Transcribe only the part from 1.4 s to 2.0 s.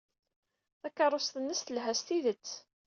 telha